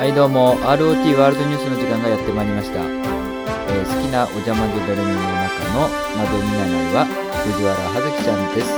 [0.00, 8.72] はいどうも ROT ワールドニュースの時間がやってまいりました、えー好きなお邪魔女ドレミの中の窓見習いは藤原葉月ちゃんです。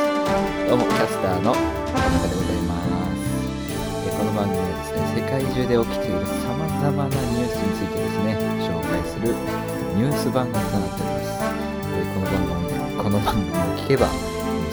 [0.67, 2.75] どうもキャスターの田中でございま
[3.15, 3.39] す、
[4.03, 8.35] えこの番組はですね世界中で起きているさまざまなニュースについてですね
[8.67, 9.31] 紹介する
[9.95, 11.39] ニュース番組となっております、
[11.87, 14.11] えこの番組この番組を聞けば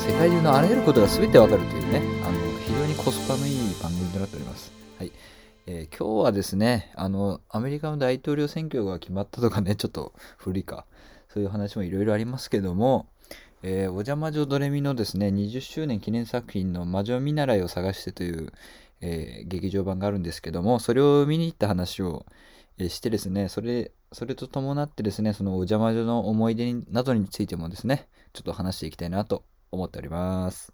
[0.01, 4.73] 世界中のあらゆることが全てわかるというねあの非常にコスパのいい番組となっております。
[4.97, 5.11] はい。
[5.71, 10.87] えー今日はですね、あの、アメリカの大統領選挙が決まったとかね、 ちょっと古いか、
[11.31, 13.05] そういう話もいろいろありますけども、
[13.61, 18.51] えーお邪魔女ドレミのですね、20周年記念作品の魔女見習いを探してという、
[19.01, 22.25] えー劇場版があるんですけども、それを見に行った話を、
[22.79, 30.73] えしてですね、それ、それと伴ってですね、そのお邪魔女の思い出などについてもですね、ちょっと話していきたいなと思っております。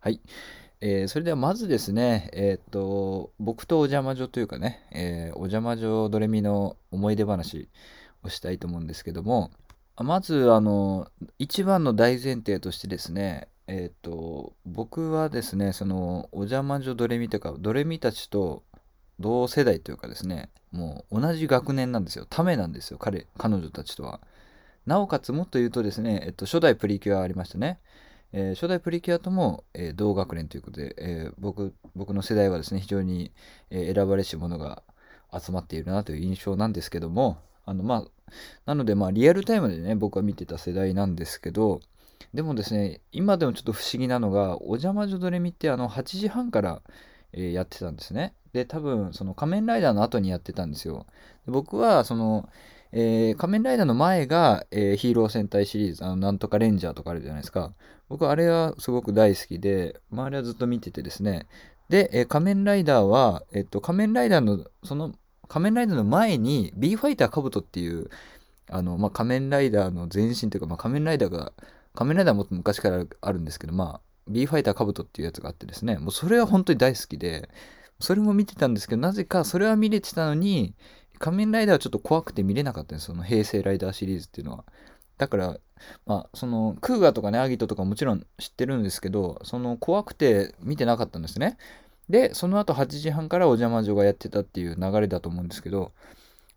[0.00, 0.20] はい。
[0.86, 7.70] えーそれではまずですね、えーっと、僕とお邪魔女というかね、えーお邪魔女ドレミの思い出話
[8.22, 9.50] をしたいと思うんですけども、
[9.96, 18.62] まず、あの、一番の大前提としてですね、えっと、僕はですね、その、お邪魔女ドレミというか、ドレミたちと
[19.18, 22.26] 同世代というかですね、もう同じ学年なんですよ。
[22.28, 24.20] ためなんですよ、彼、彼女たちとは。
[24.84, 27.78] なおかつ、もっと言うとですね、えっと、初代プリキュアありましたね。
[28.36, 33.32] えー初代プリキュアとも、えー同学年ということで、えー僕僕の世代はですね非常に、
[33.70, 34.82] え選ばれし者が
[35.32, 38.04] 集まっているなという印象なんですけどもあのまあ
[38.66, 41.80] なのでまあリアルタイムでね僕は見てた世代なんですけど
[42.32, 46.82] でもですね今でもちょっと不思議なのが「お邪魔女ドレミ」ってあの8時半から、
[47.32, 48.34] えやってたんですね。
[48.52, 51.06] で多分その仮面ライダーの後にやってたんですよ。
[51.46, 52.48] で僕はその
[52.96, 57.72] えー仮面ライダーの前が、えーヒーロー戦隊シリーズ、あの、なんとかレンジャーとかあるじゃないですか。
[58.08, 61.46] 僕あれはすごく大好きで、まあ、あれはずっと見ててですね。
[61.88, 65.12] で、えー仮面ライダーは、えっと、仮面ライダーの、その、
[65.48, 68.08] 仮面ライダーの前に、ビーファイターカブトっていう、
[68.70, 71.52] あの、まあ、仮面ライダーの前身というか、まあ、仮面ライダーが、
[71.94, 77.48] 仮面ライダーもっと昔からあるんですけど、まあ、ビーファイターカブトっていうやつがあってですね、もうそれは本当に大好きで、
[78.00, 80.74] それも見てたんですけど、なぜかそれは見れてたのに、
[81.18, 84.64] 仮面ライダーはちょっと怖くて見れなかったんですその平成ライダーシリーズっていうのは。
[85.18, 85.58] だから、
[86.06, 91.56] まあ、その、クーガーとかね、アギトとかもちろん知ってるんですけど、その、怖くて見てなかったんですね。
[92.08, 95.92] で、その後8時半からお邪魔女がやってたっていう流れだと思うんですけど、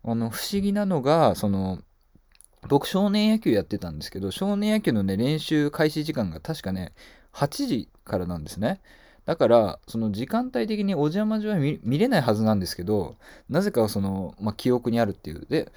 [0.04, 1.78] あの、不思議なのが、その、
[2.68, 6.92] 僕少年野球やってたんですけど、少年野球のね、練習開始時間が確かね、
[7.32, 8.80] 8時からなんですね。
[9.28, 13.16] だから、その時間帯的にお邪魔女は見れないはずなんですけど、
[13.50, 15.44] なぜかその、まあ、記憶にあるっていう。
[15.50, 15.70] で、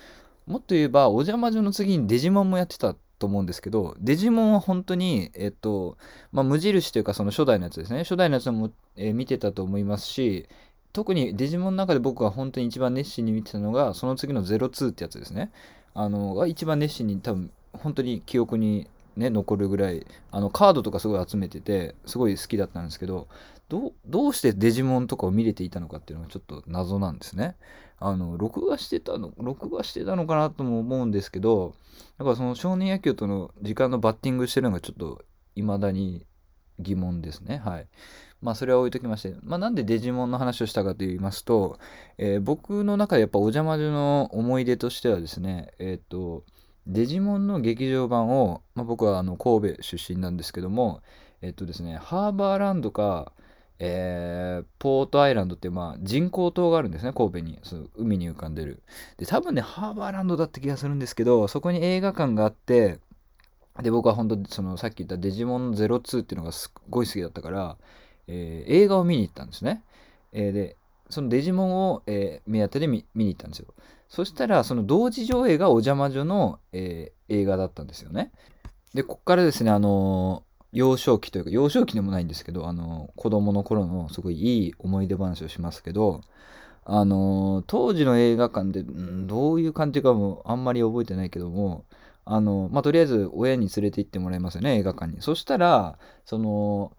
[0.48, 5.98] もっと言えば、お邪魔女の次にデジモンもやってたと思うんですけど、デジモンは本当に、えっと、
[6.32, 8.00] まあ、無印というかその初代のやつですね。
[8.04, 10.48] 初代のやつも、えー見てたと思いますし、
[10.94, 15.52] 特にデジモンの中で僕が本当に一番熱心に見てたのが、その次の02ってやつですね。
[15.94, 23.28] あの、が一番熱心に多分、本当に記憶にね、残るぐらい、あの、カードとかすごい集めてて、すごい好きだったんですけど、
[23.70, 27.56] どう、してデジモンとかを見れていたのかっていうのがちょっと謎なんですね。
[28.00, 31.76] あの、録画してたの、録画してたのかなとも思うんですけど、
[32.18, 35.24] だからその少年野球との時間のバッティングしてるのがちょっと
[35.56, 36.26] 未だに
[36.80, 37.62] 疑問ですね。
[37.64, 37.88] はい。
[38.42, 41.80] まあそれは置いときまして、まあなんでデジモンの話をしたかと言いますと、
[42.18, 46.44] えー僕の中でやっぱお邪魔女の思い出としてはですね、えっ、と、
[46.88, 51.02] デジモンの劇場版を、まあ、僕はあの神戸出身なんですけども、
[51.42, 53.34] えっ、とですね、ハーバーランドか、
[53.80, 57.60] えーポートアイランドって、まあ、人工島があるんですね、神戸に。
[57.64, 58.82] そ海に浮かんでる。
[59.18, 63.00] で、多分ね、ハーバーランドだった気がするんですけど、そこに映画館があって、
[63.82, 67.78] で、僕は本当そのさっき言ったデジモン02っていうのがすごい好きだったから、
[68.28, 69.84] えー映画を見に行ったんですね。
[70.34, 70.78] えーで、
[71.10, 73.74] そのデジモンを、えー目当てで見見に行ったんですよ。
[74.12, 78.30] そしたら、その同時上映がお邪魔女の、えー映画だったんですよね。
[78.94, 86.20] で、こっからですね、あのー幼少期というか、幼少期でもないんですけど、あのー子供の頃のすごいいい思い出話をしますけど、
[86.84, 91.86] あのー当時の映画館で、うんどういう感じかもあんまり覚えてないけども、
[92.26, 95.22] あのまあ、とりあえず親に連れて行ってもらいますよね、映画館に。
[95.22, 96.92] そしたら、その、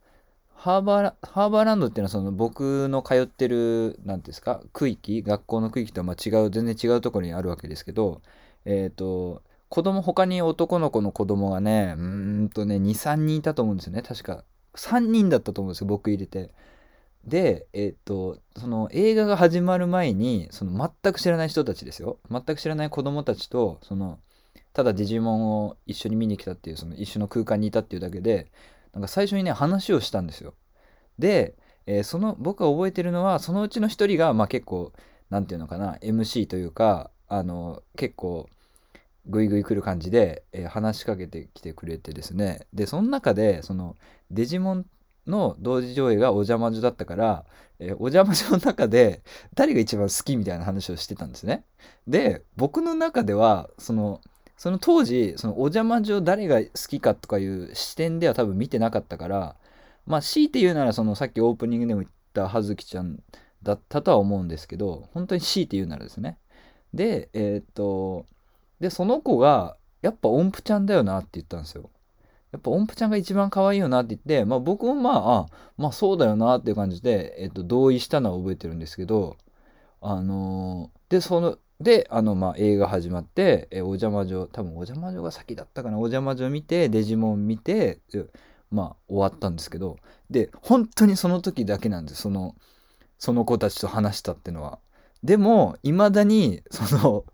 [0.55, 8.23] ハーバーラハーバーランドっていうのはその僕の通ってる、なんていうんですか、区域、学校の区域とはま違う、全然違うところにあるわけですけど、
[8.65, 14.45] えっ、と、子供、他に男の子の子供がね、うーんとね、2、3人いたと思うんですよね、確か。
[14.75, 16.51] 3人だったと思うんですよ、僕入れて。
[17.25, 22.19] で、えっ、と、その映画が始まる前に、その全く知らない人たちですよ。
[22.31, 24.21] 全く知らない子供たちと、その、
[24.73, 28.51] ただデジモンを一緒に見に来たっていう、その一緒の空間にいたっていうだけで、
[28.93, 30.55] なんか最初にね、話をしたんですよ。
[31.19, 31.57] で、
[31.87, 34.93] えーその、僕が覚えてるのは、そのうちの一人が、まあ結構、
[35.33, 38.51] 何て言うのかな MC というかあの結構
[39.25, 43.97] グイグイ来る感じで、えー、話しかけてきてくれてですねでその中でその
[44.31, 44.87] デジモン
[45.27, 47.47] の同時上映がお邪魔女だったから、
[47.79, 49.23] えー、お邪魔女の中で
[49.55, 51.65] 誰が一番好きみたいな話をしてたんですね。
[52.07, 54.21] で僕の中ではその
[54.63, 59.57] その当時そのお邪魔女誰が好きかとかいう視点では多分見てなかったから
[60.07, 63.19] まあ強いて言うならそのさっきオープニングでも言った葉月ちゃん
[63.65, 66.39] だったとは思うんですけど本当に強いて言うならですね。
[66.95, 68.25] でえー、っと
[68.79, 71.91] でその子がやっぱ音符ちゃんだよなって言ったんですよ。
[72.53, 79.37] やっぱ音符ちゃんが一番可愛いよなって言って、まあ、僕もまああまあそうだよなっていう感じで、えっと、同意したのは覚えてるんですけど
[80.01, 85.97] あのー、でそのであのまあ映画始まって「えお邪魔女」多分お邪魔女が先だったかな。
[85.99, 88.01] お邪魔女見てデジモン見て
[88.71, 89.97] まあ終わったんですけど。
[90.31, 92.23] で本当にその時だけなんです。
[92.23, 92.57] その
[93.19, 94.79] その子たちと話したってのは。
[95.23, 97.25] でもいまだにその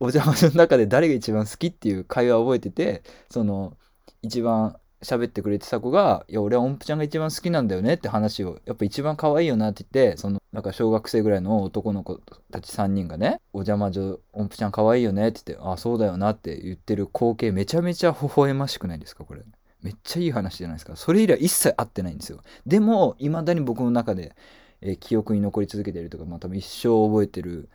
[0.00, 3.76] お邪魔女の中で誰が一番好きっていう会話を覚えててその
[4.22, 12.20] 一番喋ってくれてた子が「いや俺は音符ちゃんが一番好きなんだよね」って話をやっぱ一番可愛いよなって言ってそのなんか小学生ぐらいの男の子
[12.50, 19.42] たち3人がね「お邪魔女音符ちゃん可愛いよね」って言って「あそうだよな」って言ってる光景めちゃめちゃ微笑ましくないですかこれ。
[19.82, 20.96] めっちゃいい話じゃないですか。
[20.96, 22.40] それ以来一切会ってないんですよ。
[22.66, 24.34] でもいまだに僕の中で、
[24.80, 27.68] えー、記憶に残り続けてるとかまあ多分一生覚えてる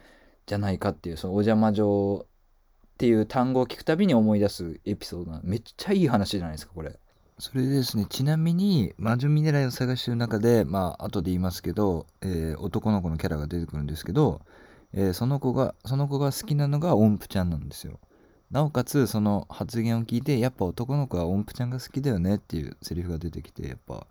[0.47, 2.27] じゃないかっていうそのお邪魔女っ
[2.97, 6.99] ていう単語を聞くたびに思い出すエピソードなめっちゃいい話じゃないですかこれ。
[7.39, 14.41] それでですねちなみに魔女ミネラルを探してる中でまあ後で言いますけど、えー、男の子のキャラが出てくるんですけど、
[14.93, 17.99] えー、その子がその子が好きなのが音符ちゃんなんですよ。
[18.51, 24.05] なおかつその発言を聞いてやっぱ男の子は音符ちゃんが好きだよねっていうセリフが出てきてやっぱ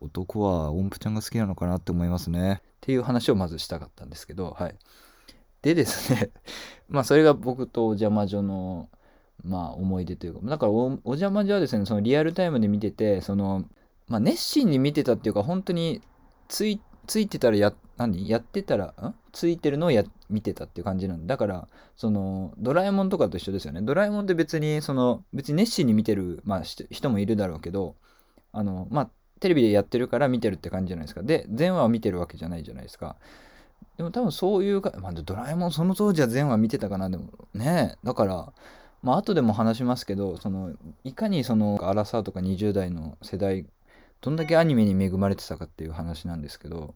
[0.00, 2.60] 男は音符ちゃんが好きなのかなって思いますね。
[2.62, 4.76] っていう話をまずしたかったんですけどはい。
[5.62, 6.30] でですね
[6.88, 8.88] まあそれが僕とお邪魔女の
[9.44, 13.64] まあ思い出というかだからお邪魔女はですねそのリアルタイムで見ててその
[14.08, 16.02] まあ熱心に見てたっていうか本当に
[16.48, 18.28] ついついてたらや何？
[18.28, 19.14] やってたらん？
[19.32, 21.38] ついてるのをや見てたっていう感じなんだ。
[21.38, 23.80] からそのドラえもんとかと一緒ですよね。
[23.80, 27.96] ドラえもんって別にその別に熱心に見てる、まあ、人もいるだろうけど
[28.52, 31.22] あのまあテレビでやってるから見てるって感じじゃないですか。
[31.22, 33.16] で全話を見てるわけじゃないじゃないですか。
[33.96, 37.08] でも多分そういうか、まあ、ドラえもんその当時は全話見てたかな。
[37.08, 38.52] でもねだから
[39.02, 40.72] まあ後でも話しますけどその
[41.04, 43.66] いかにそのアラサーとか20代の世代
[44.20, 46.94] どんだけアニメに恵まれてたかっていう話なんですけど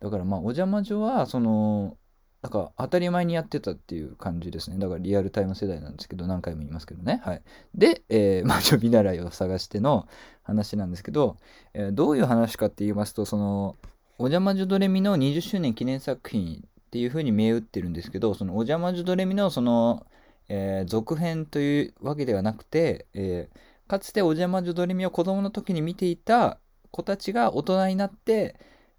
[0.00, 1.96] だからまあお邪魔女はその
[2.40, 4.78] なんか当たり前にやってたっていう感じですね。
[4.78, 7.20] だからリアルタイム世代なんですけど、何回も言いますけどね。
[7.24, 7.42] はい。
[7.74, 10.06] で、えー、 魔女見習いを探しての
[10.42, 11.36] 話なんですけど、
[11.74, 13.74] えー、どういう話かって言いますと、その、
[14.18, 20.06] お邪魔女ドレミの20周年記念作品っていう風に銘打ってるんですけど、そのお邪魔女ドレミのその、
[20.48, 26.58] えー、続編というわけではなくて、えー、かつてお邪魔女ドレミを子供の時に見ていた
[26.90, 28.58] 子たちが大人になって、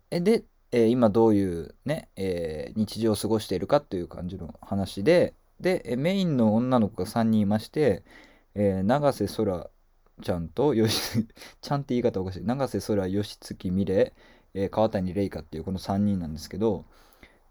[0.10, 8.04] で、えー、今どういうね、え日常を過ごしているかという感じの話で、で、メインの女の子が3人いまして、
[8.56, 9.69] え永瀬空
[10.22, 11.28] ちゃんとよし、
[11.62, 12.44] ちゃんって言い方おかしい。
[12.44, 14.13] 永瀬空、吉月美玲、
[14.54, 16.86] えー、川谷玲香っていうこの3人なんですけど、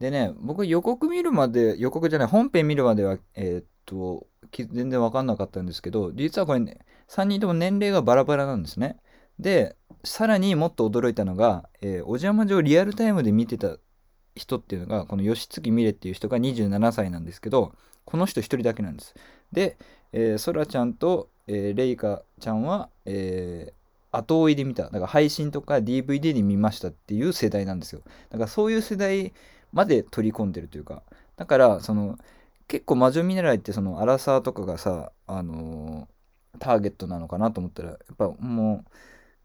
[0.01, 6.79] でね、僕予告見るまで、予告じゃない、本編見るまでは、えー、っと、全然わかんなかったんですけど、実はこれね、
[7.09, 8.99] 3人とも年齢がバラバラなんですね。
[9.39, 13.77] で、さらにもっと驚いたのが、えー、お邪魔女リアルタイムで見てた
[14.37, 17.73] 人っていうのが、この吉月美玲っていう人が27歳なんですけど、
[18.05, 19.15] この人1人だけなんです。
[19.53, 19.79] で、
[20.13, 23.73] えー、そらちゃんと、えー、レイカちゃんは、え
[24.11, 24.85] 後追いで見た。
[24.85, 28.01] だから配信とか DVD で見ましたっていう世代なんですよ。
[28.31, 29.33] だからそういう世代
[29.73, 31.03] まで取り込んでるというか。
[31.37, 32.19] だから、その、
[32.69, 38.91] 結構魔女見習いってそのアラサーとかがさ、あのー、ターゲットなのかなと思ったら、やっぱもう、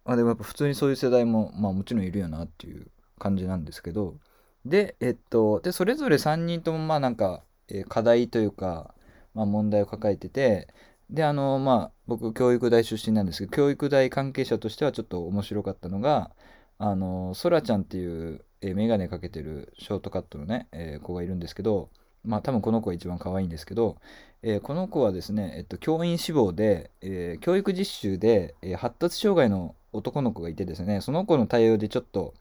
[0.06, 2.88] まあでもやっぱ普通にそういう世代も、まあもちろんいるよなっていう
[3.20, 4.18] 感じなんですけど、
[4.66, 8.94] で、えっと、で、それぞれ3人ともまあなんか、えー、課題というか、
[9.34, 10.68] まあ問題を抱えてて、
[11.10, 16.32] で、あの、まあ、僕、教育大出身なんですけど、教育大関係者としてはちょっと面白かったのが、
[16.80, 21.90] あの、そらちゃんっていう、えー、メガネかけてるショートカットのね、えー、子がいるんですけど、
[22.24, 23.98] まあ、多分この子が一番可愛いんですけど、
[24.42, 32.34] えー、この子はですね、えっと、教員志望で、えー、教育実習で、えー、発達障害の男の子がいてですね、その子の対応でちょっと、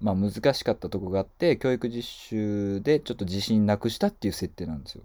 [0.00, 5.02] まあ、難しかったとこがあって、教育実習でちょっと自信なくしたっていう設定なんですよ。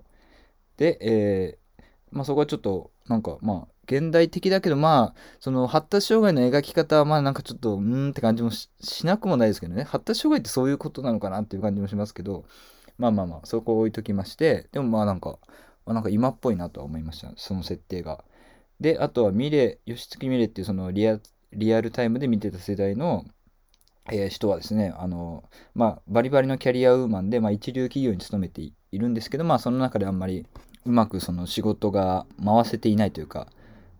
[0.77, 1.57] で、え
[2.11, 8.69] まあ、そこはちょっとなんかまあ現代的だけどまあその発達障害の描き方はまあなんかちょっとうーんって感じもし
[9.03, 12.45] なくもないですけどね発達障害ってそういうことなのかなっていう感じもしますけど
[12.99, 15.39] まあまあまあそこを置いときましてでもまあなんか、
[15.85, 18.23] まあ、なんか今っぽいなとは思いましたその設定が。
[18.79, 21.19] であとはミレ義月ミレっていうそのリア
[21.51, 23.25] リアルタイムで見てた世代の、
[24.09, 25.43] えー、人はですねあの
[25.75, 30.45] まあバリバリのキャリアウーマンで、まあ、一流企業に勤めているんですけどまあその中であんまり
[30.85, 33.47] うまくその仕事が回せていないというか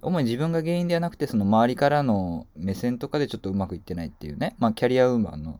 [0.02, 5.60] 主に自分が原因ではなくてその周りからの目線とかでちょっとうまくいってないっていうね、まあ、キャリアウーマンの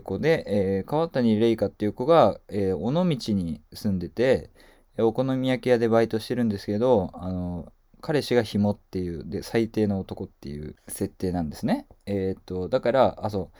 [0.00, 4.50] 子で、えー、川谷玲香っていう子が、えー、尾道に住んでて
[4.98, 11.86] お好み焼き屋でバイトしてるんですけどあの彼氏が紐っていうで最低の男っていう設定なんですね。
[12.04, 13.50] えー、っとだからあそ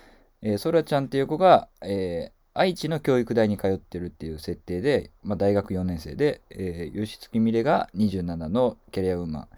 [0.43, 9.49] う、えー、ソラちゃんっていう子が、えー、愛知の教育大に通ってるっていう設定で、まあ、大学4年生で、えー、吉月美玲が27のキャリアウーマン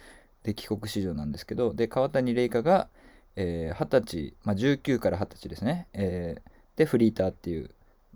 [0.45, 2.89] で帰国子女なんですけどで川谷玲香が、
[3.35, 7.71] えー、20歳、まあ、19から20歳ですね、えー、でフリーターっていう。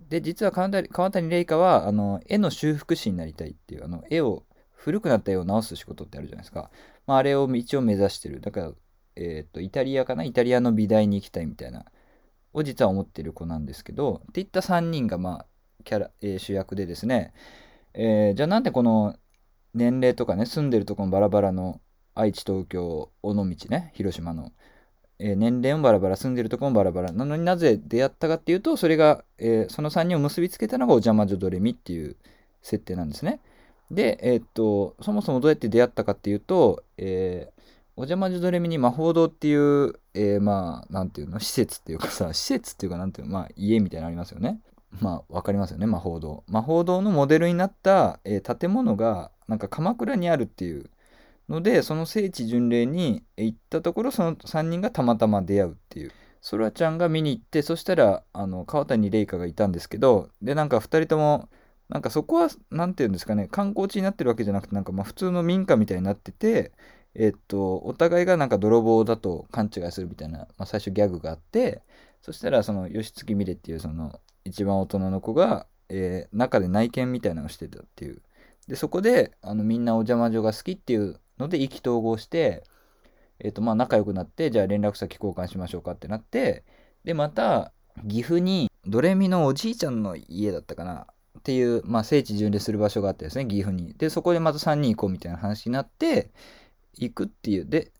[0.09, 0.69] で実は川
[1.11, 6.71] 谷玲香はあの絵の修復師になりたいっていうあの絵を古くなった絵を直す仕事ってあるじゃないですか、
[7.05, 8.41] まあ、あれを一応目指してる。
[8.41, 8.71] だから、
[9.15, 10.23] えーと、イタリアかな？
[10.23, 11.85] イタリアの美大に行きたいみたいな。
[12.53, 14.21] を実は思ってる子なんですけど。
[14.29, 15.45] っていった3人がまあ
[15.83, 17.33] キャラ、えー、主役でですね、
[17.93, 19.15] えー、じゃあなんでこの
[19.73, 21.79] 年齢とかね住んでるとこもバラバラの
[22.13, 24.51] 愛知、東京、尾道ね、広島の、
[25.23, 27.11] えー、年齢もバラバラ、住んでるとこもバラバラ。
[27.11, 32.15] なのになぜ出会ったかっていうと、それが、えー、その3人を結びつけたのがお邪魔女ドレミっていう
[32.63, 33.39] 設定なんですね。
[33.91, 37.61] で、えー、っと、そもそもどうやって出会ったかっていうと、えー、
[37.97, 44.59] お邪魔女ドレミに魔法堂っていう、えー、まあ、なんていうの、施設っていうかさ、 施設っていうか、なんていうの、まあ、家みたいなのありますよね。
[45.01, 46.43] まあ、わかりますよね、魔法堂。
[46.47, 50.89] 魔法堂のモデルになった、えー、建物が、なんか鎌倉にあるっていう
[51.51, 56.11] のでその聖地巡礼に行ったところその3人がたまたま出会うっていう。
[56.41, 61.49] そらちゃんが見に行ってそしたらあの川谷玲香がいたんですけどでなんか2人とも
[61.87, 66.71] なんかそこは何て言うんですかね観光地になってるわけじゃなくてなんかま普通の民家みたいになってて
[67.13, 71.83] えっとお互いがなんか泥棒だと勘違いするみたいな、まあ、最初ギャグがあって
[72.21, 78.21] そしたらその吉月美玲っていうその一番大人の子が、えー、中で内見みたいなのをしてたっていう。
[78.67, 82.63] でそこであのみんなお邪魔女が好きっていうので意気投合して、
[83.39, 86.63] えっ、とまあ仲良くなってじゃあ連絡先交換しましょうかってなって
[87.03, 87.73] でまた
[88.07, 91.07] 岐阜にドレミのおじいちゃんの家だったかな
[91.39, 93.93] っていう、まあ、聖地巡礼する場所があってですね岐阜に。
[93.93, 96.29] でそこでまた3人行こうみたいな話になって
[96.93, 97.65] 行くっていう。
[97.65, 97.91] で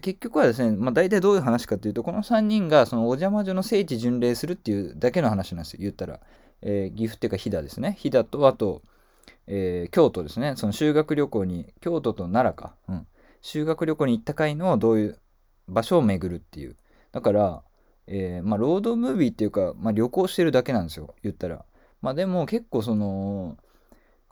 [0.00, 6.20] 結局はですね、まあ、大体どういう話かっていうとこの3人がそのお邪魔女の聖地巡礼するっていうだけの話なんですよ言ったら、
[6.60, 7.96] えー、岐阜っていうか飛騨ですね。
[7.98, 8.82] 飛騨とあと
[9.46, 10.54] えー、京都ですね。
[10.56, 13.06] その修学旅行に京都と奈良か、うん、
[13.42, 15.18] 修学旅行に行った回のどういう
[15.68, 16.76] 場所を巡るっていう。
[17.12, 17.62] だから、
[18.06, 21.14] えー、まあ、ロードムービーっていうか、まあ、旅行してるだけなんですよ。
[21.22, 21.64] 言ったら。
[22.02, 23.56] まあでも結構その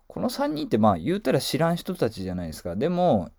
[0.07, 2.77] この3人ってまあ言うたら知らん人たちじゃないですか。
[2.77, 3.31] でも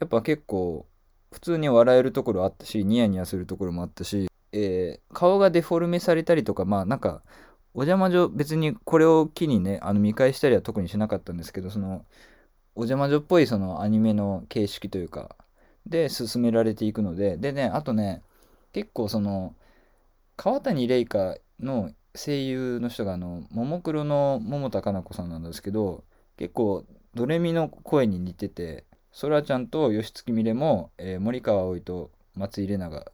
[0.00, 0.86] やっぱ結構
[1.30, 7.22] 普通に笑えるところあったしニヤニヤするところもあったし、えー、顔がデフォルメされたりとかまあなんか
[7.76, 12.06] お邪魔女別にこれを機にねあの見返したりは特にしなかったんですけどその
[12.74, 15.36] お邪魔女っぽいそのアニメの形式というか
[15.84, 18.22] で進められていくのででねあとね
[18.72, 19.54] 結構その
[20.36, 26.02] 川谷玲香の声優の人があのももクロの桃田かな子さんなんですけど
[26.38, 33.12] 結構ドレミの声に似ててそらちゃんと吉月美玲も、えー、森川葵と松井玲奈が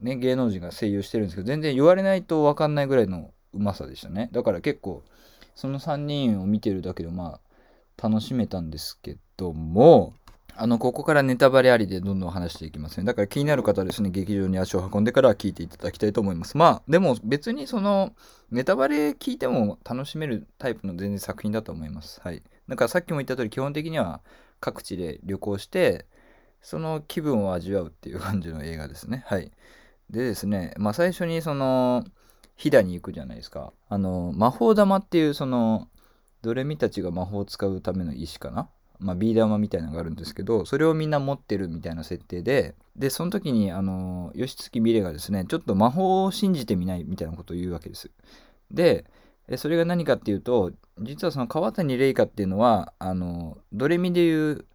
[0.00, 4.28] ね芸能人が声優してるんですけど全然言われないと分かんないぐらいのうまさでしたね。
[4.32, 5.02] だから結構
[5.54, 7.40] その3人を見てるだけでま
[7.98, 10.14] あ楽しめたんですけども
[10.56, 13.04] あのここからネタバレありでどんどん話していきますね。
[13.04, 16.56] だから気になる方はですね劇場に足を運んでから聞いていただきたいと思います。
[16.56, 18.14] まあでも別にその
[18.50, 22.20] ネタバレ聞いても楽しめるタイプの全然作品だと思います。
[22.22, 22.42] はい。
[22.68, 24.20] だからさっきも言った通り基本的には
[24.60, 26.04] 各地で旅行して
[26.60, 29.24] その気分を味わうっていう感じの映画ですね。
[29.26, 29.50] はい。
[30.10, 32.04] でですねまあ最初にその
[32.60, 33.72] 飛騨に行くじゃないですか。
[33.88, 35.88] あの、魔法玉っていうその、
[36.42, 38.68] ドレミたちが魔法を使うための石かな？
[38.98, 48.10] まあ、ビー玉みたいなのがあるんですけどそれをみんな持ってるみたいな設定ででその時にあの義月美玲がですねちょっと魔法を信じてみないみたいなことを言うわけです
[48.70, 49.06] で
[49.56, 54.66] それが何かっていうと実はその川谷玲香っていうのはあのドレミでいう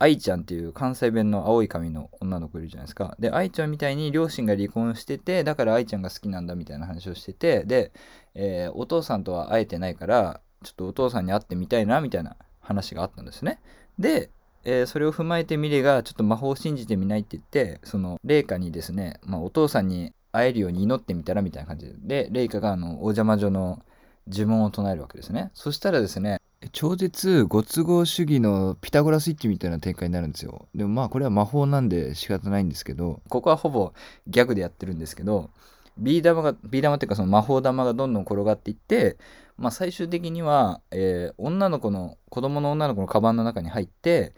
[0.00, 3.16] 愛ちゃんっていう関西弁の青い髪の女の子いるじゃないですか。
[3.18, 7.92] で、愛ちゃんみたいに両親が離婚してて、だから愛ちゃんが好きなんだみたいな話をしてて、で、
[8.34, 13.60] えー、お父さんとは会えてないから、ちょっとお父さんに会ってみたいなみたいな話があったんですね。
[13.98, 14.30] で、
[14.64, 23.82] えーそれを踏まえてミレがちょっと魔法を信じてみないって言ってそのレイカにですね、まあ、お父さんに会えるように祈ってみたらみたいな感じででレイカがあのお邪魔女の
[24.28, 26.40] 呪文を唱えるわけですねそしたらですね
[26.72, 30.68] 超絶ご都合主義のピタゴラスイッチみたいな展開になるんですよ。
[30.74, 33.22] でもまあこれは魔法なんで仕方ないんですけど。
[33.28, 33.92] ここはほぼ
[34.26, 35.50] ギャグでやってるんですけど
[35.98, 39.18] ビー玉がビー玉っていうかその魔法玉がどんどん転がっていって
[39.58, 44.34] まあ、最終的には、えー女の子の子供の女の子のカバンの中に入って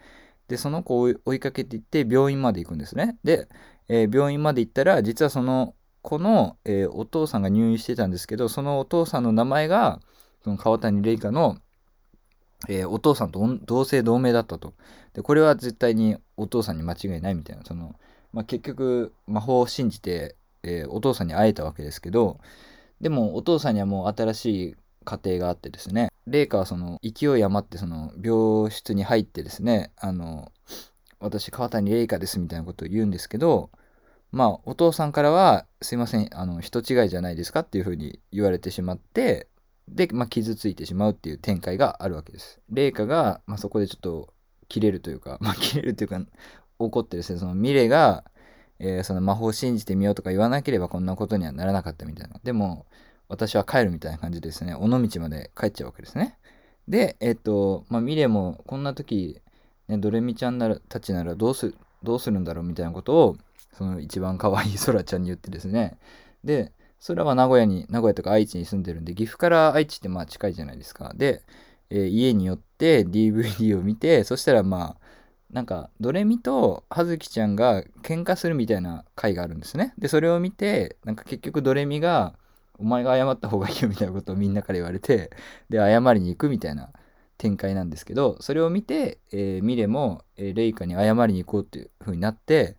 [0.47, 3.17] でその子を追いかけていって病院まで行くんですね。
[3.23, 3.47] で、
[3.87, 9.99] えー病院まで行ったら実はその子の、えーお父さんが入院してたんですけどそのお父さんの名前が
[10.43, 11.57] その川谷玲香の、
[12.69, 14.73] えーお父さんと同姓同名だったと。
[15.13, 17.63] でこれは絶対にお父さんに間違いないみたいな。
[17.65, 17.95] その、
[18.33, 22.39] まあ、結局魔法を信じて、えーお父さんに会えたわけですけど
[23.01, 26.11] でもお父さんにはもう新しい家庭があってですね。
[26.27, 30.51] 麗華はその勢い余ってその病室に入ってですねあの
[31.19, 33.69] 私川谷麗華ですみたいなことを言うんですけど
[34.31, 39.47] まあお父さんからはすいませんあの人違いじゃないですかっていうふうに言われてしまって
[39.87, 42.59] で、まあ、傷ついてしまうっていう展開があるわけです。
[42.69, 44.33] 麗華が、まあ、そこでちょっと
[44.67, 46.21] 切れるというか、 まあ、切れるというか
[46.79, 48.23] 怒ってですねそのミレが、
[48.79, 52.39] えーその魔法を信じてみようとか言わなければこんなことにはならなかったみたいな。
[52.43, 52.85] でも
[53.27, 56.37] 私は帰るみたいな感じですね尾道まで帰っちゃうわけですね。
[56.87, 59.39] でえっ、とまあミレもこんな時、
[59.87, 63.37] ね、ドレミちゃんならたちならどうすどうするんだろうみたいなことを
[63.73, 65.97] その一番可愛いソラちゃんに言ってですね。
[66.43, 66.71] で
[67.07, 71.13] 空は名古屋に名古屋とか愛知に住んでるんで岐阜から愛知ってまあ近いじゃないですか。
[71.15, 71.43] で、
[71.89, 75.01] えー家に寄って DVD を見てそしたらまあ
[75.51, 79.93] なんかドレミと葉月ちゃんが喧嘩するみたいな回があるんですね。
[79.97, 82.37] でそれを見てなんか結局ドレミが
[82.77, 85.31] お前が謝った方がいいよみたいなことをみんなから言われて
[85.69, 86.91] で謝りに行くみたいな
[87.37, 92.77] 展開なんですけどそれを見て、えーミレも、えーレイカに謝りに行こうっていう風になって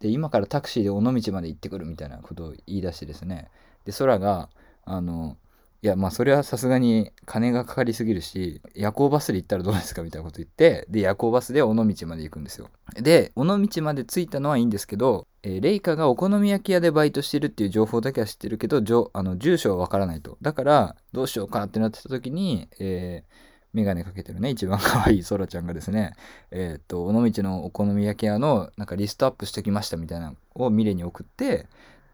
[0.00, 3.48] で今からタクシーで尾道まで行ってくるみたいなことを言い出してですね。
[3.84, 4.48] で空が
[4.84, 5.36] あの
[5.82, 12.68] いやまあそれはさすがに金がかかりすぎるし夜行バスで行ったらどうですかみたいなこと言ってで夜行バスで尾道まで行くんですよ。
[12.94, 20.36] で尾道まで着いたのはいいんですけど、えーレイカがお好み焼き屋でバイトしてるっていう情報だけは知ってるけどあの住所はわからないと。
[20.42, 26.14] だからどうしようかってなってた時に、えーメガネかけてるね一番可愛いソラちゃんがですね。
[26.50, 31.68] えーっと尾道のお好み焼き屋のなんかリストアップしてきましたみたいなのをミレに送って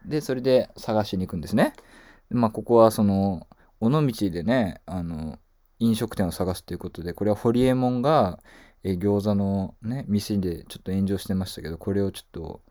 [0.05, 1.73] でそれで探しに行くんですね。
[2.29, 3.47] まあここはその
[3.79, 5.39] 尾道でねあの
[5.79, 8.39] 飲食店を探すということでこれはホリエモンが、
[8.83, 12.61] え餃子のね店でちょっと炎上してましたけどこれをちょっと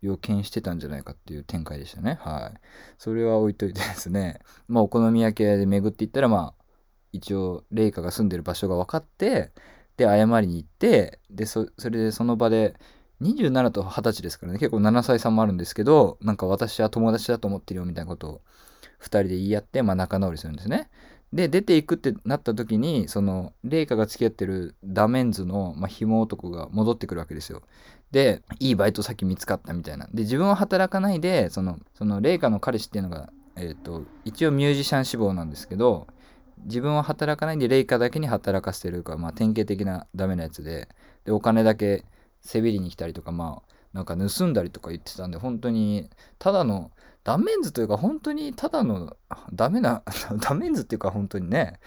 [0.00, 2.18] 予見してたんじゃないかっていう展開でしたね。
[2.20, 2.60] はい。
[2.98, 4.40] それは置いといてですね。
[4.68, 6.61] まあお好み焼き屋で巡っていったらまあ
[7.12, 9.52] 一応麗華が住んでる場所が分かって
[9.96, 12.74] で謝りに行ってでそそれでその場で
[13.20, 18.40] 27と20歳ですからね結構7歳差もあるんですけどなんか私は友達だと思ってるよみたいなことを
[19.02, 20.88] 2人で言い合って、まあ、仲直りするんですね。
[21.32, 27.62] で出ていくってなった時にその麗華が付き合ってるダメンズの、まあ、紐男が戻ってくるわけですよ。
[28.10, 30.08] でいいバイト先見つかったみたいな。
[30.12, 36.06] で自分は働かないでそのその麗華の彼氏っていうのが、えー、と一応ミュージシャン志望なんですけど
[36.58, 40.88] 自分は働かないんで麗華だけに働かせてるから、まあ、典型的なダメなやつで
[41.24, 42.04] でお金だけ
[42.40, 46.90] せびりに来たりとかまあなんか盗んだりとか言ってたんで本当にただの
[47.24, 49.16] ダメンズというか本当にただの
[49.52, 50.02] ダメな
[50.40, 51.78] ダメンズっていうか本当にね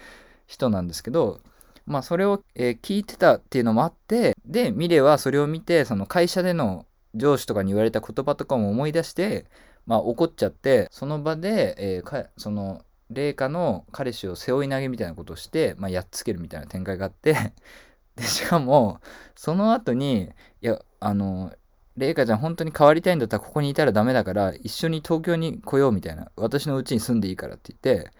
[0.46, 1.40] 人なんですけど
[1.84, 9.46] まあそれを、えー聞いてたっていうのもあってでミレはそれを見てその会社での上司とかに言われた言葉とかも思い出して
[9.86, 17.52] まあ怒っちゃってその場で、えーその麗華の彼氏を背負い投げみたいなことをして、まあ、やっつけるみたいな展開があって
[18.16, 19.00] でしかも
[19.34, 20.30] その後に
[20.62, 21.52] いやあの
[21.96, 28.10] 麗華ちゃん本当に変わりたいんだったらここにいたらダメだから一緒に東京に来ようみたいな私の家に住んでいいからって言って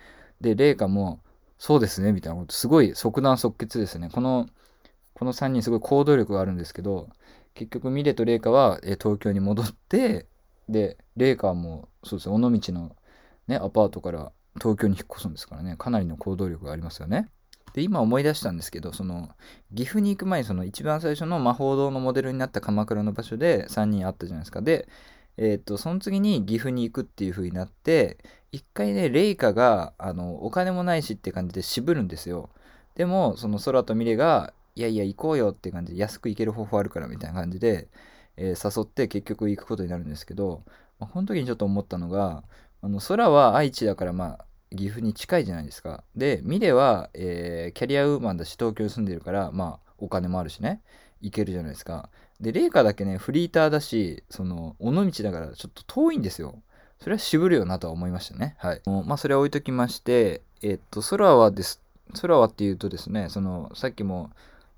[0.41, 1.21] で麗華も
[1.59, 4.11] そうですねみたいなことすごい即断即決ですね。
[4.13, 4.47] この
[5.15, 7.09] この3人すごい行動力があるんですけど
[7.55, 10.27] 結局ミレと麗華はえ東京に戻って
[10.69, 12.95] で麗華はもうそうですね尾道の
[13.49, 15.77] ねアパートから東京に引っ越すんですからね。
[15.77, 17.29] かなりの行動力がありますよね。
[17.77, 19.29] で今思い出したんですけどその
[19.75, 24.63] 岐阜に行く前にその一番最初の魔法堂のモデルになった鎌倉の場所で3人会ったじゃないですか。
[24.63, 24.89] で
[25.37, 28.19] えーっとその次に岐阜に行くっていう風になって
[28.51, 32.49] 一回ねレイカがあのお金もないしって感じで渋るんですよ。
[32.95, 37.89] でもその空とミレがいやいや行こうよって感じで安く行ける方法あるからみたいな感じで、
[38.37, 40.63] えー誘って結局行くことになるんですけど、
[40.99, 42.45] まあ、この時にちょっと思ったのが
[42.83, 50.81] あの空は愛知だからまあ岐阜に近いじゃないですかでミレは、えーキャリアウーマンだし東京に住んでるからまあお金もあるしね、
[51.21, 52.09] 行けるじゃないですか。
[52.41, 56.61] で、レイカだけね、フリーターだし、その、尾道だからちょっと遠いんですよ。
[57.01, 58.57] それは渋るよなとは思いましたね。
[58.59, 58.83] はい。
[58.87, 61.81] まあ、それは置いときまして、えっと、空はです、
[62.21, 64.31] 空はっていうとですね、その、さっきも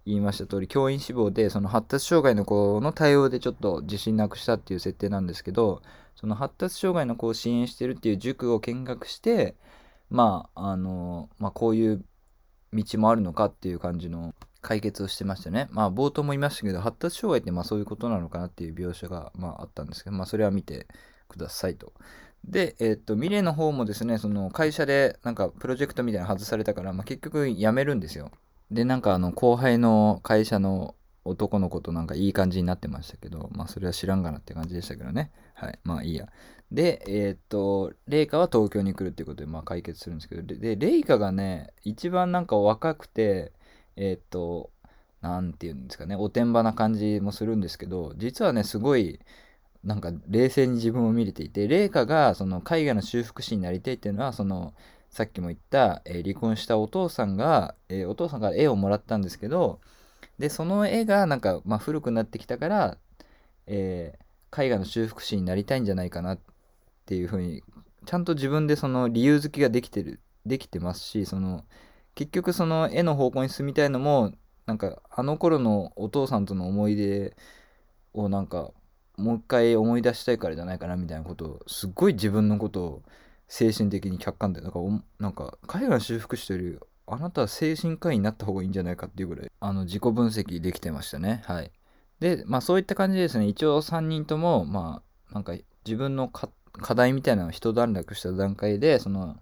[0.07, 5.83] 言いました通り、教員志望で、その発達障害の子の対応でちょっと自信なくしたっていう設定なんですけど、
[6.14, 9.55] その発達障害の子を支援してるっていう塾を見学して、
[10.11, 12.05] まあ、あの、まあ、こういう
[12.73, 15.68] 道もあるのかっていう感じの解決をしてましたね。
[15.71, 20.87] まあ冒頭も言いましたけど、発達障害ってまあそういうことなのかなっていう描写がまああったんですけど、まあそれは見て
[21.29, 21.92] くださいと。
[22.44, 28.31] で、えっ、と、ミレの方もですね、その会社でなんかプロジェクトみたいなの外されたから、まあ結局辞めるんですよ。
[28.71, 30.94] で、なんかあの後輩の会社の
[31.25, 35.31] 男の子となんかいい感じになってましたけど、まあそれは知らんがなって感じでしたけどね。
[35.55, 35.79] はい。
[35.85, 36.29] まあいいや。
[36.70, 43.52] で、えー、っと、レイカは東京に来るっていうことで、まあ解決するんですけど、で、レイカがね、一番なんか若くて、
[43.96, 44.70] えー、っと、
[45.22, 49.20] なんていうんですかね、おてんばな感じもするんですけど、実はね、すごい、
[49.85, 54.74] なんか冷静に自分を見れていて、レイカがその絵画の修復師になりたいっていうのは、その、
[55.11, 59.81] さっきも言った、えー、離婚したお父さんが、えー、お父さんから絵をもらったんですけど、
[60.38, 62.98] で、その絵がなんか、まあ、古くなってきたから、
[63.66, 66.58] えー、絵画の修復師になりたいんじゃないかなって
[67.09, 67.62] ていうふうに、
[68.05, 71.64] ちゃんと自分でその理由付けができてる、できてますし、その、
[72.14, 74.33] 結局その絵の方向に進みたいのも、
[74.66, 77.35] なんかあの頃のお父さんとの思い出
[78.12, 78.71] をなんか
[79.16, 83.03] もう一回思い出したいからじゃないかなみたいなことをすっごい自分のことを
[83.49, 84.79] 精神的に客観でなんか
[85.18, 91.42] なんか海外修復師というよりあなたは精神科医になった方がいいんじゃないかっていうぐらいあの自己分析できてましたね。
[91.47, 91.73] はい。
[92.21, 95.55] でまあそういった感じですね一応3人ともまあなんか
[95.87, 96.29] 自分の
[96.79, 99.37] 課題みたいなのを一段落した段階でその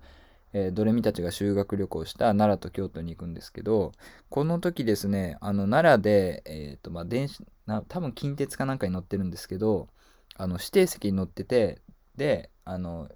[0.59, 3.93] え、ドレミたちが修学旅行した奈良と京都に行くんですけど、
[4.31, 9.89] この時ですね、あの奈良で、えっ、ー、と、まあ、電子、な多分近鉄かなんかに乗ってるんですけど、
[10.37, 11.83] あの指定席に乗ってて、
[12.17, 13.09] で、あの、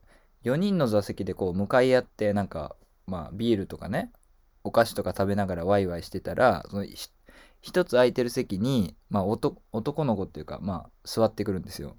[0.45, 4.13] 4人の座席でこう向かい合って、なんか、まあ、ビールとかね、
[4.63, 6.85] お菓子とか食べながらワイワイしてたら、その
[7.63, 9.57] 一つ空いてる席に、まあ、男
[10.05, 11.97] の子っていうか、まあ、座ってくるんですよ。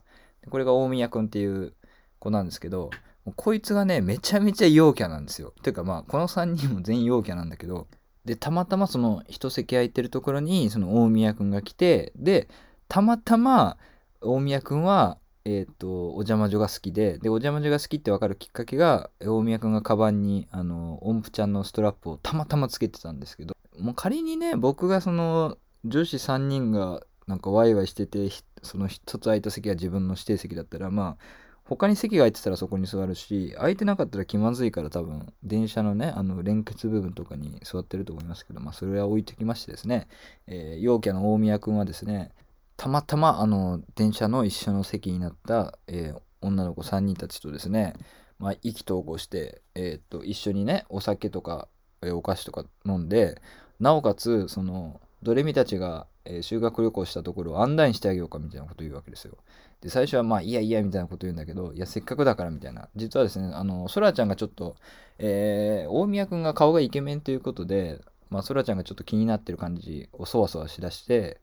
[0.50, 1.74] これが大宮君っていう
[2.22, 2.92] 子なんですけど、
[3.36, 5.54] こいつがね、めちゃめちゃ陽キャなんですよ。
[5.62, 7.88] ていうかまあ、この3人も全員陽キャなんだけど、
[8.26, 12.48] で、たまたまその一席空いてるところに、その大宮くんが来て、で、
[12.88, 13.78] たまたま
[14.22, 28.30] 大宮くんは、え、ー、と、お邪魔女が好きで、で、お邪魔女が好きってわかるきっかけが、大宮くんがカバンに、あの、音符ちゃんのストラップをたまたまつけてたんですけど、もう仮にね、僕がその、女子3人がなんかワイワイしてて、
[28.62, 31.24] その一つ空いた席が自分の指定席だったら、まあ、
[31.72, 40.10] 他に席が空いてたらそこに座るし、空いてなかったら気まずいから多分、電車のね、あの、連結部分とかに座ってると思いますけど、まあ、それは置いてきましてですね、
[40.48, 42.32] えー、陽キャの大宮くんはですね、
[42.76, 47.94] たまたま、あの、電車の一緒の席になった、えー、女の子3人たちとですね、
[48.38, 51.70] まあ、意気投合して、えー、っと、一緒にね、お酒とか、
[52.02, 53.42] え、お菓子とか飲んで、
[53.80, 59.38] なおかつ、その、ドレミたちが、えー、修学旅行したところを案内してあげようかみたいなこと言うわけですよ。
[59.82, 62.90] で、最初はまあ、いやいやみたいなこと言うんだけど、いや、せっかくだからみたいな。
[62.96, 64.76] 実はですね、あの、そらちゃんがちょっと、
[65.18, 71.42] えー、大宮くんが顔がイケメンということで、まあ、そらちゃんがちょっと気になってる感じをそわそわしだして、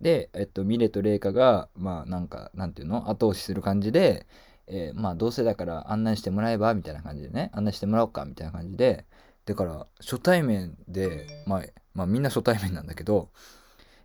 [0.00, 3.08] で、えっと、ミレとレイカが、まあ、なんか、なんていうの？
[3.08, 4.26] 後押しする感じで、
[4.66, 6.74] えー、まあ、どうせだから案内してもらえば？
[6.74, 8.24] みたいな感じでね、案内してもらおうか？
[8.24, 9.04] みたいな感じで、
[9.44, 11.62] だから、初対面で、まあ、
[11.94, 13.30] まあ、みんな初対面なんだけど、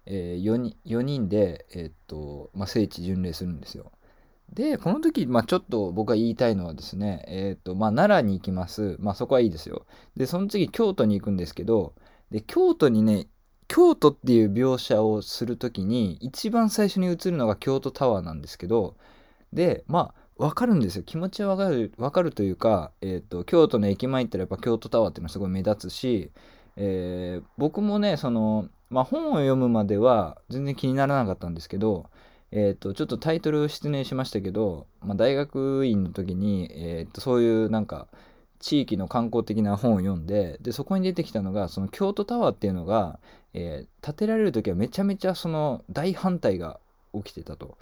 [0.06, 3.92] えー、4, 人4人で、えー、っと、まあ、聖地巡礼するんですよ。
[4.54, 8.98] で、この時、まあ、ちょっと僕が言いたいのはですね、えっ、と、まあ、奈良に行きます。
[9.00, 9.86] まあ、そこはいいですよ。
[10.16, 11.94] で、その次、京都に行くんですけど、
[12.32, 13.28] で、京都にね、
[13.68, 18.98] 京都っていう描写をする時に、一番最初に映るのが京都タワーなんですけど、
[19.54, 21.04] で、まあ、わかるんですよ。
[21.04, 26.32] 気持ちはわかる、わかるというか、えっ、と、京都の駅前行ったらやっぱ京都タワーっていうのはすごい目立つし、
[26.82, 32.10] えー、僕もね、その、まあ、本を読むまでは全然気にならなかったんですけど、
[32.52, 38.08] えーと、ちょっとタイトル失念しましたけど、まあ、大学院の時に、えーと、そういうなんか
[38.60, 43.20] 地域の観光的な本を読んででそこに出てきたのがその京都タワーっていうのが、
[43.54, 46.80] えー、建てられる時はめちゃめちゃその大反対が
[47.14, 47.78] 起きてたと。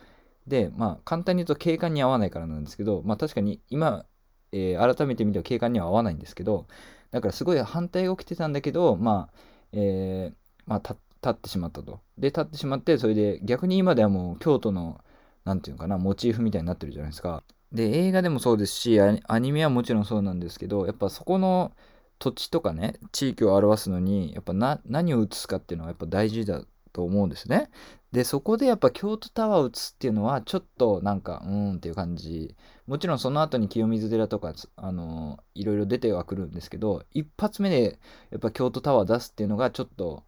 [0.47, 4.05] でまあ簡単に言うと景観に合わないからなんですけどまあ確かに今、
[4.51, 6.67] えー、改めて見ても景観には合わないんですけど
[7.11, 10.97] だからすごい反対が起きてたんだけどまあえー、まあ、立
[11.29, 12.01] ってしまったと。
[12.17, 15.01] で、立ってしまって、それで逆に今ではもう京都の、
[15.45, 17.43] 何て言うのかな、モチーフみたいになってるじゃないですか。
[17.71, 21.73] で、映画でもそうですし、アニメはもちろんそうなんですけど、やっぱそこの
[22.19, 24.53] 土地とかね、地域を表すのに、やっぱ
[24.85, 26.63] 何を映すかっていうのはやっぱ大事だ
[26.97, 27.69] と思うんですね。
[28.11, 32.55] でそこでやっぱ京都タワーを打つっていうのはちょっとなんかうーんっていう感じ。
[32.87, 37.99] もちろんその後に清水寺とかあのいろいろ出てはくるんですけど一発目で
[38.31, 40.23] やっぱ京都タワー出すっていうのがちょっと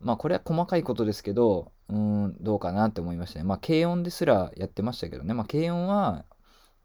[0.00, 3.44] まあこれは細かいことですけどうーんどうかなって思いましたね。
[3.46, 5.32] まあ軽音ですらやってましたけどね。
[5.34, 6.24] まあ軽音は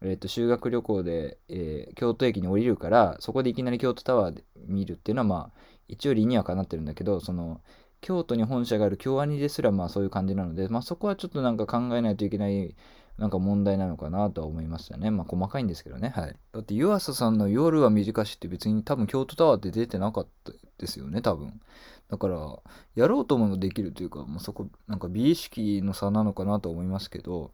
[0.00, 7.60] えー、と修学旅行で、えー、京都駅に降りるからそこでいきなり京都タワーで見るっていうのはまあ一応理にはかなってるんだけどその
[8.00, 12.74] 京都に本社がある京アニですらまあそういう感じなので、まあ、そこはちょっとなんか考えないといけない
[13.18, 15.10] なんか問題なのかなとは思いましたね。
[15.10, 16.10] まあ細かいんですけどね。
[16.14, 16.36] はい。
[16.52, 21.60] だって湯浅さんの夜は短しって別に多分京都タワーって出てなかったですよね、多分。
[22.08, 22.58] だから、
[22.94, 27.50] やろうと思えばできるというか、もうそこ、なんか美意識の差なのかなと思いますけど、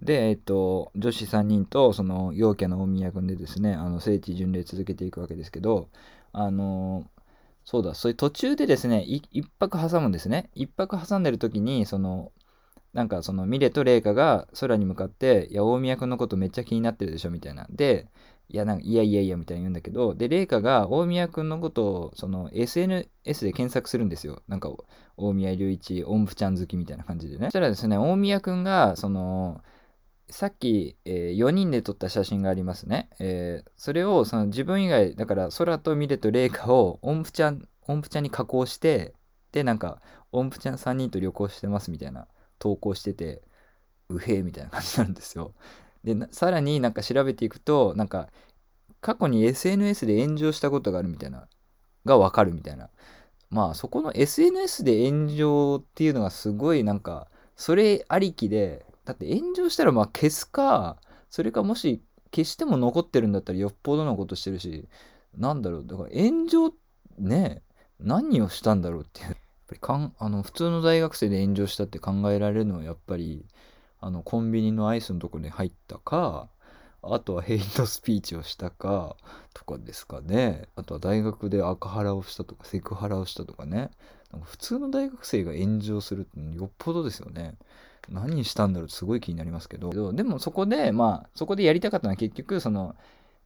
[0.00, 5.88] で、えっと、女子3人とその陽キャの大宮君でですね、あの聖地巡礼続けていくわけですけど、
[6.32, 7.04] あの
[7.64, 10.50] そうだ、そういう途中でですね、一泊挟むんですね。
[10.54, 12.32] 一泊挟んでる時に、その、
[12.92, 17.66] なんかそのミレとレイカが空に向かって、いや、大宮君のことめっちゃ気になってるでしょ、みたいな。
[17.70, 18.08] で、
[18.48, 24.42] いや、なんかいやいやいや、みたいに言うんだけど、で、レイカが大宮君のことを、その SNS で検索するんですよ。
[24.46, 24.70] なんか、
[25.16, 27.46] 大宮隆一、音符ちゃん好きみたいな感じでね。
[27.46, 29.62] そしたらですね、大宮君が、その、
[30.32, 33.10] さっき、えー、4人で撮った写真がありますね。
[33.20, 39.14] えー、それをその自分以外、だから空とミレとレイカを音符ちゃん、音符ちゃんに加工して、
[39.52, 40.00] で、なんか
[40.32, 42.26] 音符ちゃん3人と旅行してますみたいな
[42.58, 43.42] 投稿してて、
[44.08, 45.52] うへえみたいな感じなんですよ。
[46.02, 48.30] で、さらになんか調べていくと、なんか
[49.02, 51.46] 過去に SNS で炎上したことがあるみたいな、
[52.06, 52.88] がわかるみたいな。
[53.50, 60.98] まあそこの SNS で炎上っていうのがすごいなんか、それありきで、だって炎上したらまあ消すか、
[61.30, 62.02] それかもし
[62.34, 64.88] 消しても残ってるんだったらよっぽどのことしてるし、
[65.36, 66.72] なんだろう、だから炎上、
[67.18, 67.62] ね、
[68.00, 69.26] 何をしたんだろうっていう。
[69.28, 69.36] やっ
[69.68, 73.46] ぱりかんあの普通の大学生で炎上したって考えられるのはやっぱり
[74.00, 76.48] あのコンビニのアイスのとこに入ったか
[77.02, 79.16] あとはヘイトスピーチをしたか
[79.54, 83.90] とかですかねあとは大学で赤腹をしたとかセクハラをしたとかね
[84.32, 87.56] なんか普通の大学生が炎上するってよっぽどですよね。
[88.08, 90.12] 何したんだろうすごい気になりますけど。
[90.12, 92.96] でもそこでまあそこでやりたかったのは結局その、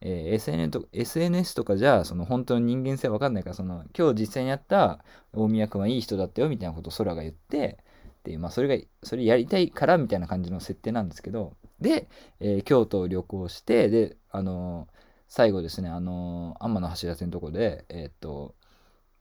[0.01, 7.77] えー、SNS, と SNS とかじゃその本当の人間性わかんないからその今日実際にやった大宮君はいい人だったよみたいなことを空が言って
[8.23, 11.53] でまあそれがそれやりたいからみたいな感じの設定なんですけど。
[11.79, 12.07] で、
[12.39, 14.95] えー、京都を旅行してであのー、
[15.27, 18.55] 最後ですねあの天橋立のとこでえっと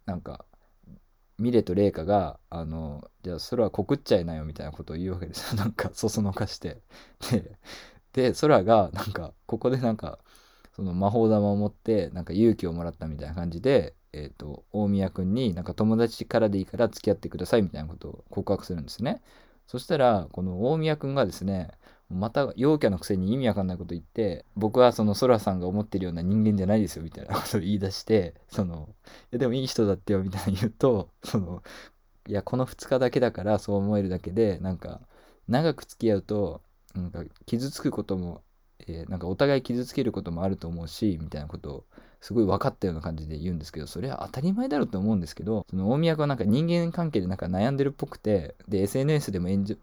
[0.07, 0.47] なんか
[1.39, 5.57] ミレとレイカが、あの、じゃあ空告っちゃいなよみたいなことを言うわけですよ。
[5.61, 6.83] なんか、そそのかして。
[7.31, 7.59] で、
[8.13, 10.19] で、空が、なんか、ここでなんか、
[10.75, 19.23] その魔法玉を持って、なんか勇気をもらったみたいな感じで、えっ、ー、と、大宮君に、なんか友達からでいいから付き合ってくださいみたいなことを告白するんですね。
[19.67, 21.71] そしたら、この大宮君がですね、
[22.09, 28.89] また陽キャのくせに意味わかんないこと言って僕はそのソラさんが思ってるような人間じゃないですよみたいなことを言い出してその
[29.33, 31.63] いやでもいい人だってよみたいな言うとその
[32.29, 35.01] いやこの2日だけだからそう思えるだけでなんか
[35.49, 36.63] 長く付き合うと
[36.95, 38.43] なんか傷つくことも、
[38.87, 41.85] えー、なんかお互い傷つけることもあると思うしみたいなことを
[42.21, 49.77] すごい分かったような感じで言うんですけどそれは当たり前だろうと思うんですけどその大宮君はなんか人間関係でなんか悩んでるっぽくてで SNS でも炎上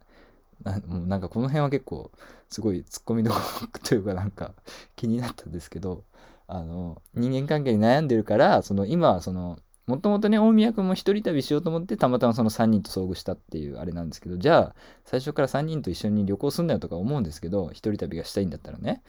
[0.64, 2.12] な もうなんかこの辺は結構
[2.50, 4.54] すごいツッコミどころというかなんか
[4.96, 6.04] 気になったんですけど
[6.48, 19.04] あの人間関係に悩んでるからその今はそのもともとね大宮君も一人旅しようと思ってたまたまその3人と遭遇したっていうあれなんですけどじゃあ最初から3人と一緒に旅行すんなよとか思うんですけど一人旅がしたいんだったらね。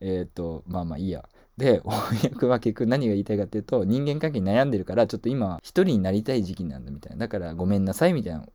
[0.00, 1.28] えっ、ー、とまあまあいいや。
[1.56, 7.18] で 大宮君は結局何が言いたいかっていうと人間関係に悩んでるからちょっと今一人になりたい時期なんだみたいな。
[7.18, 8.46] だからごめんなさいみたいな。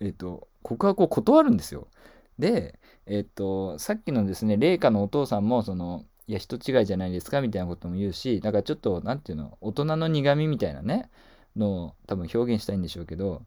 [0.00, 1.88] えっ、ー、と告白を断るんですよ
[2.38, 11.10] で、えっと、さっきのですね、麗華のお父さんも、その、いや、人違いじゃないですかみたいなことも言うし、だからちょっと、何て言うの、大人の苦味みたいなね、
[11.56, 13.42] のを多分表現したいんでしょうけど、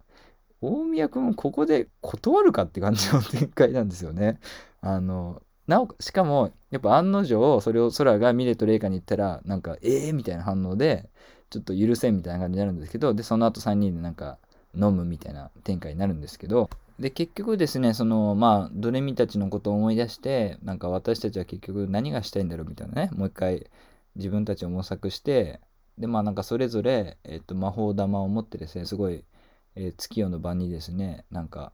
[0.62, 4.39] 大宮君ここで断るかって感じの展開なんですよね。
[4.81, 11.10] あの、なおしかも、やっぱ案の定、それを空がミレとレイカに言ったら、なんか、ええー、みたいな反応で、
[11.49, 14.38] ちょっと許せんみたいな感じになるんですけど、で、その後3人でなんか、
[14.75, 23.67] 飲むみたいな展開になるんですけど、で結局ですねそのまあドレミたちのことを思い出してなんか私たちは結局何がしたいんだろうみたいなねもう一回
[24.15, 25.60] 自分たちを模索して
[25.97, 29.23] でまあなんかそれぞれ、えっと、魔法玉を持ってですねすごい、
[29.75, 31.73] えー、月夜の晩にですねなんか、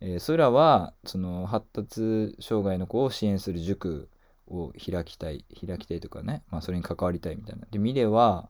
[0.00, 4.08] えー、空はその発達障害の子を支援する塾
[4.46, 7.66] を開きたい開きたいとかね、まあ、それに関わりたいみたいな。
[7.70, 8.48] でミレは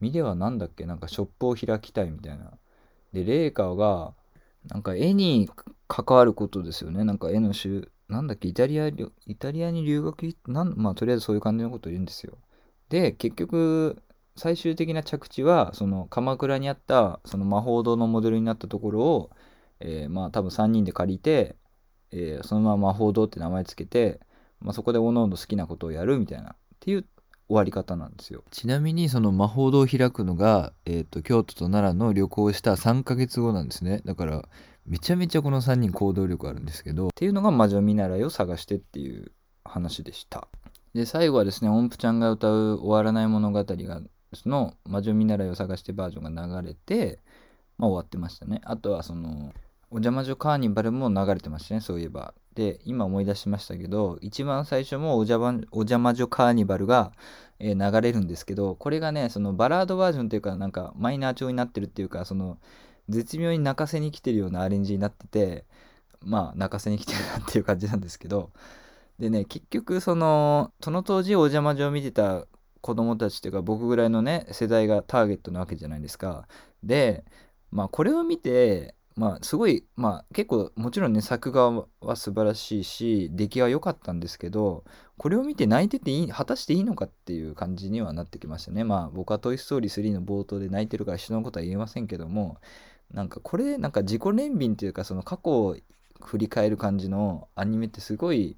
[0.00, 2.52] ミレは何だっけなんかショップを開きたいみたいな。
[3.12, 4.14] でレイカーが
[4.66, 5.50] なんか絵に
[5.88, 7.04] 関わることですよね。
[7.04, 12.38] なんか絵の集、なんだっけ、イタリア、イタリアに留学なんまあ、とりあえずそういう感じのことを言うんですよ。
[12.88, 14.02] で、結局、
[14.36, 19.30] 最終的な着地は、その鎌倉にあった、その魔法堂のモデルになったところを、
[19.80, 21.56] えー、まあ多分3人で借りて、
[22.12, 24.20] えー、そのまま魔法堂って名前つけて、
[24.60, 27.06] まあ、そこでおのおの好きなことをやるみたいなっていう
[27.52, 28.44] 終わり方なんですよ。
[28.50, 34.00] ちなみにその魔法堂を開くのが、えーと、京都と奈良の旅行した3ヶ月後なんですね。
[34.06, 34.48] だから
[34.86, 39.32] めちゃめちゃこの3人行動力あるんですけどっていうのが魔女見習いを探してっていう
[39.64, 40.48] 話でした。
[40.94, 44.02] で最後はですね音符ちゃんが歌う「終わらない物語」が
[44.46, 47.18] の魔女見習いを探してバージョンが流れて、
[47.76, 48.62] まあ、終わってましたね。
[48.64, 49.52] あとはその
[49.90, 51.82] お邪魔女カーニバルも流れてましたね。
[51.82, 57.12] そういえばで今思い出しましたけど一番最初もお邪魔お邪魔女カーニバルが、
[57.58, 62.58] えー、流れるんですけどこれがねそのバラードバージョンというかなんかマイナー調になってるっていうかその
[63.08, 65.64] 絶妙に泣かせに来てるようなアレンジになってて
[66.20, 68.50] まあ泣かせに来てるなっていう感じなんですけど
[69.18, 72.46] でね結局そのその当時お邪魔女を見てた
[72.80, 76.48] 子供たちっていうか僕ぐらいのね世代がターゲットなわけじゃないですか。
[76.82, 77.24] で
[77.70, 84.84] まあこれを見てまあすごいまあ結構もちろんね作画は素晴らしいし出来は良かったんですけど
[85.18, 88.84] これを見て泣いてていい果たしていいのかっていう感じにはなってきましたね。
[88.84, 92.58] まあ僕は「トイ・ストーリー3」の冒頭で泣いてるから人のことは言えませんけども
[93.12, 95.76] なんかこれなんか自己憐憫というかその過去を
[96.24, 98.56] 振り返る感じのアニメってすごい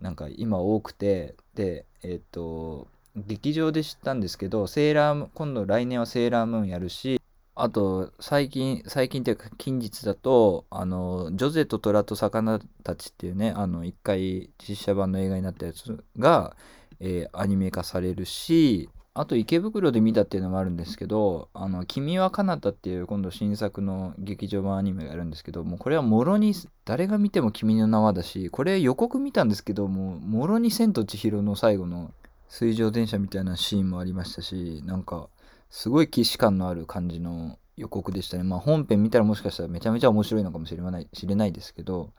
[0.00, 7.17] なんか今多くてでえっ、と劇場で知ったんですけどセーラー今度来年はセーラームーンやるし
[7.60, 16.56] あと、最近、最近っていうか近日だと、あの、ジョゼと虎と魚たちっていうね、あの、一回実写版の映画になったやつが、
[17.00, 32.12] えー、アニメ化されるし、あと池袋で見たっていうのもあるんですけど、あの、君は彼方っていう今度新作の劇場版アニメがあるんですけど、もうこれはもろに、誰が見ても君の名はだし、これ予告見たんですけど、もう、もろに千と千尋の最後の
[32.48, 35.28] 水上電車みたいなシーンもありましたし、なんか、
[35.70, 38.42] すごい既視感のある感じの予告でしたね。
[38.42, 42.12] まあ本編見たらもしかしたらめちゃめちゃ面白いのかもしれない知れないですけど、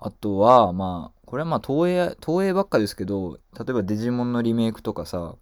[0.00, 5.34] あとは、まあ、これはまあ東映、東映ばっかですけど、例えばデジモンのリメイクとかさ、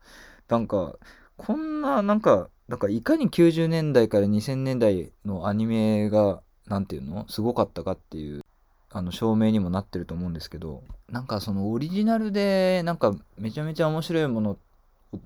[0.49, 0.97] なんか、
[1.37, 8.43] こんな、なんか、なんかいかに90年代から2000年代のアニメが、なんていうのすごかったかっていう、
[8.91, 14.66] あの、証明にもなってると思うんですけど、なんかそのオリジナルで、なんかめちゃめちゃ面白いものって